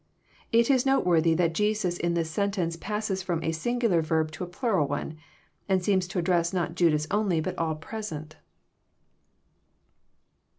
[0.51, 4.47] It is noteworthy that Jesus in this sentence passes fi*om a singular verb to a
[4.47, 5.15] plural one,
[5.69, 8.37] and seems to address not Judas only, but all present.